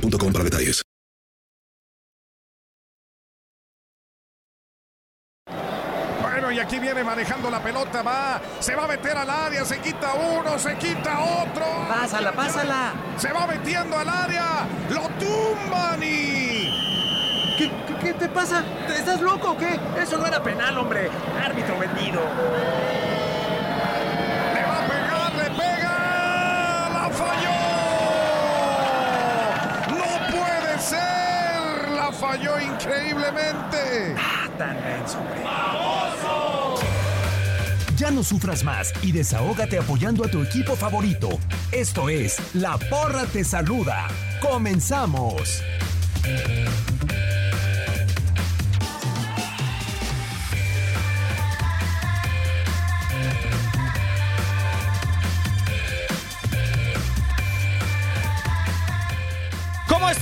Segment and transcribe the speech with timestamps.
[0.00, 0.82] boostmobile.com para detalles.
[6.20, 9.80] Bueno, y aquí viene manejando la pelota, va, se va a meter al área, se
[9.80, 11.64] quita uno, se quita otro.
[11.88, 12.92] Pásala, pásala.
[13.16, 16.68] Se va metiendo al área, lo tumban y...
[17.58, 18.62] ¿Qué, qué, qué te pasa?
[18.88, 19.80] ¿Estás loco o qué?
[20.00, 21.10] Eso no era penal, hombre.
[21.44, 22.20] Árbitro vendido.
[24.54, 27.58] Le va a pegar, le pega, la falló.
[29.98, 34.14] No puede ser, la falló increíblemente.
[34.18, 35.42] Ah, tan denso, hombre.
[37.96, 41.28] Ya no sufras más y desahógate apoyando a tu equipo favorito.
[41.72, 44.06] Esto es La Porra Te Saluda.
[44.40, 45.64] ¡Comenzamos!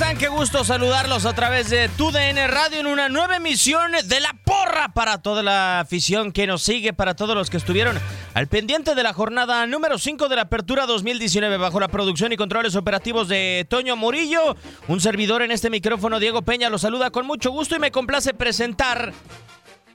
[0.06, 0.18] Están?
[0.18, 4.92] Qué gusto saludarlos a través de TUDN Radio en una nueva emisión de La Porra
[4.92, 7.98] para toda la afición que nos sigue, para todos los que estuvieron
[8.34, 12.36] al pendiente de la jornada número 5 de la Apertura 2019 bajo la producción y
[12.36, 14.56] controles operativos de Toño Murillo.
[14.88, 18.34] Un servidor en este micrófono, Diego Peña, los saluda con mucho gusto y me complace
[18.34, 19.12] presentar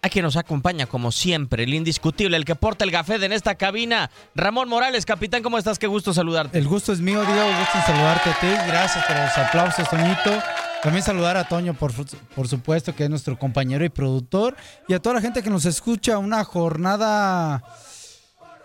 [0.03, 3.55] a quien nos acompaña como siempre, el indiscutible, el que porta el gafet en esta
[3.55, 5.05] cabina, Ramón Morales.
[5.05, 5.77] Capitán, ¿cómo estás?
[5.77, 6.57] Qué gusto saludarte.
[6.57, 7.45] El gusto es mío, Diego.
[7.59, 8.47] Gusto en saludarte a ti.
[8.67, 10.43] Gracias por los aplausos, Toñito.
[10.81, 11.91] También saludar a Toño, por,
[12.35, 14.57] por supuesto, que es nuestro compañero y productor.
[14.87, 16.17] Y a toda la gente que nos escucha.
[16.17, 17.63] Una jornada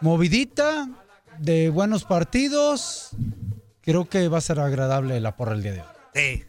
[0.01, 0.89] movidita,
[1.39, 3.11] de buenos partidos.
[3.83, 5.87] Creo que va a ser agradable la porra el día de hoy.
[6.15, 6.45] Sí.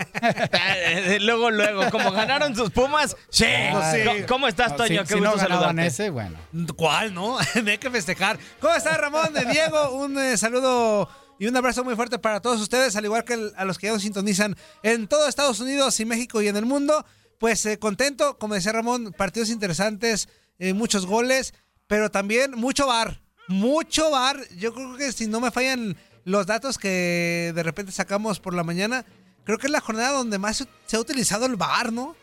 [1.20, 3.44] luego, luego, como ganaron sus Pumas, sí.
[3.44, 4.22] sí.
[4.28, 5.02] ¿Cómo estás, Toño?
[5.02, 5.86] Si, Qué si gusto no saludarte.
[5.86, 6.38] ese, bueno.
[6.76, 7.38] ¿Cuál, no?
[7.62, 8.38] Me hay que festejar.
[8.60, 9.32] ¿Cómo estás, Ramón?
[9.32, 11.08] De Diego, un eh, saludo
[11.38, 13.86] y un abrazo muy fuerte para todos ustedes, al igual que el- a los que
[13.86, 17.04] ya nos sintonizan en todo Estados Unidos y México y en el mundo.
[17.38, 20.28] Pues eh, contento, como decía Ramón, partidos interesantes,
[20.58, 21.54] eh, muchos goles,
[21.86, 23.22] pero también mucho bar.
[23.48, 24.36] Mucho bar.
[24.58, 28.62] Yo creo que si no me fallan los datos que de repente sacamos por la
[28.62, 29.06] mañana,
[29.44, 32.16] creo que es la jornada donde más se- ha utilizado el bar, ¿no?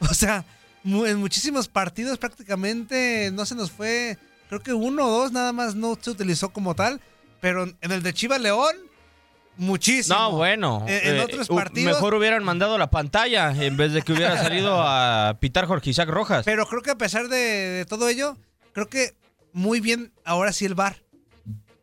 [0.00, 0.44] O sea,
[0.84, 4.16] en muchísimos partidos prácticamente no se nos fue,
[4.48, 7.00] creo que uno o dos nada más no se utilizó como tal,
[7.40, 8.74] pero en el de Chivas León,
[9.56, 10.16] muchísimo.
[10.16, 10.84] No, bueno.
[10.86, 11.94] En, en eh, otros partidos.
[11.94, 16.08] Mejor hubieran mandado la pantalla en vez de que hubiera salido a pitar Jorge Isaac
[16.08, 16.44] Rojas.
[16.44, 18.36] Pero creo que a pesar de, de todo ello,
[18.72, 19.14] creo que
[19.52, 21.02] muy bien ahora sí el VAR.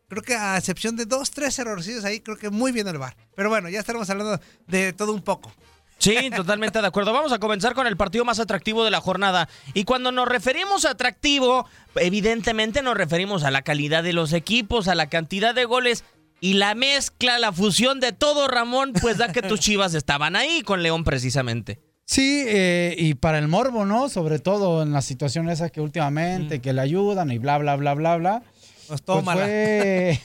[0.08, 3.16] Creo que a excepción de dos, tres errorcillos ahí, creo que muy bien el VAR.
[3.34, 5.52] Pero bueno, ya estaremos hablando de todo un poco.
[5.98, 7.12] Sí, totalmente de acuerdo.
[7.12, 9.48] Vamos a comenzar con el partido más atractivo de la jornada.
[9.74, 14.88] Y cuando nos referimos a atractivo, evidentemente nos referimos a la calidad de los equipos,
[14.88, 16.04] a la cantidad de goles.
[16.40, 20.62] Y la mezcla, la fusión de todo, Ramón, pues da que tus chivas estaban ahí
[20.62, 21.80] con León precisamente.
[22.04, 24.08] Sí, eh, y para el morbo, ¿no?
[24.08, 27.94] Sobre todo en la situación esa que últimamente, que le ayudan y bla, bla, bla,
[27.94, 28.42] bla, bla.
[28.88, 29.44] Pues tómala.
[29.44, 30.20] fue...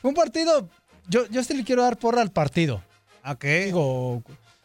[0.00, 0.68] fue un partido,
[1.08, 2.82] yo, yo sí le quiero dar porra al partido.
[3.26, 3.44] Ok.
[3.44, 4.22] Digo,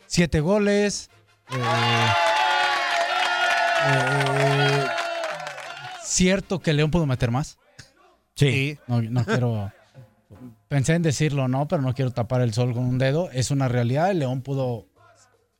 [0.07, 1.09] siete goles.
[1.51, 2.07] eh,
[3.87, 4.85] eh,
[6.03, 7.57] cierto que León pudo meter más.
[8.35, 8.77] Sí.
[8.87, 9.71] No, no quiero.
[10.67, 13.29] Pensé en decirlo, no, pero no quiero tapar el sol con un dedo.
[13.31, 14.11] Es una realidad.
[14.11, 14.85] El León pudo,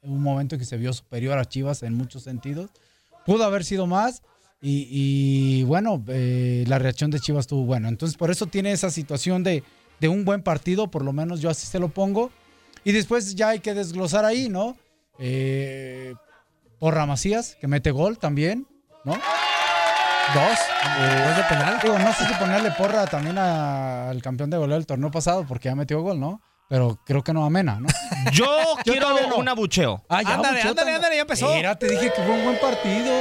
[0.02, 2.70] en un momento que se vio superior a Chivas en muchos sentidos.
[3.26, 4.22] Pudo haber sido más.
[4.62, 7.88] Y, y, bueno, eh, la reacción de Chivas estuvo buena.
[7.88, 9.64] Entonces, por eso tiene esa situación de,
[10.02, 12.30] de un buen partido, por lo menos yo así se lo pongo.
[12.84, 14.76] Y después ya hay que desglosar ahí, ¿no?
[15.18, 16.14] Eh,
[16.80, 18.68] Porra Macías, que mete gol también,
[19.06, 19.14] ¿no?
[19.14, 20.60] Dos.
[21.00, 21.80] Eh, ¿Dos de penal?
[21.82, 25.46] digo, no sé si ponerle porra también a- al campeón de goleo del torneo pasado,
[25.48, 26.42] porque ya metió gol, ¿no?
[26.70, 27.88] Pero creo que no a Mena, ¿no?
[28.34, 28.46] Yo
[28.84, 29.38] quiero no.
[29.38, 30.04] un abucheo.
[30.08, 31.54] Ah, ya, Ándale, mucho, ándale, ándale, ya empezó.
[31.56, 33.12] Mira, te dije que fue un buen partido.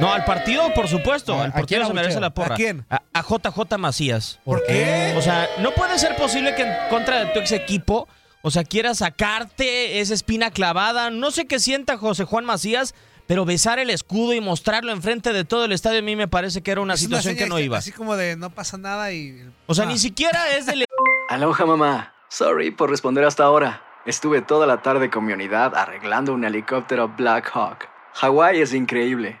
[0.00, 1.34] No, al partido, por supuesto.
[1.38, 2.54] ¿A- Al partido se merece la porra.
[2.54, 2.84] ¿A quién?
[2.90, 4.40] A, a JJ Macías.
[4.44, 5.14] ¿Por qué?
[5.16, 8.08] O sea, no puede ser posible que en contra de tu ex equipo,
[8.42, 11.10] o sea, quiera sacarte esa espina clavada.
[11.10, 12.94] No sé qué sienta José Juan Macías,
[13.28, 16.62] pero besar el escudo y mostrarlo enfrente de todo el estadio a mí me parece
[16.62, 17.78] que era una Es una situación que no iba.
[17.78, 19.48] Así como de no pasa nada y.
[19.66, 19.88] O sea, Ah.
[19.88, 20.84] ni siquiera es de...
[21.28, 22.14] Aloha mamá.
[22.28, 23.82] Sorry por responder hasta ahora.
[24.06, 27.86] Estuve toda la tarde con mi unidad arreglando un helicóptero Black Hawk.
[28.14, 29.40] Hawái es increíble.